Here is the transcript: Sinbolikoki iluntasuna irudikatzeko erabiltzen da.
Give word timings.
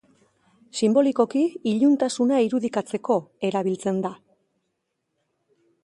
Sinbolikoki 0.79 1.43
iluntasuna 1.73 2.41
irudikatzeko 2.47 3.21
erabiltzen 3.51 4.05
da. 4.09 4.15